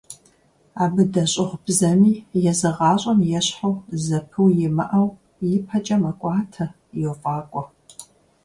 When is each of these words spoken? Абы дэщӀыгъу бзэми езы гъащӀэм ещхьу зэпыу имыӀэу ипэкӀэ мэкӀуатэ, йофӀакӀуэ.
Абы 0.83 1.03
дэщӀыгъу 1.13 1.61
бзэми 1.65 2.13
езы 2.51 2.69
гъащӀэм 2.77 3.19
ещхьу 3.37 3.75
зэпыу 4.05 4.47
имыӀэу 4.67 5.09
ипэкӀэ 5.55 5.95
мэкӀуатэ, 6.01 6.65
йофӀакӀуэ. 7.01 7.63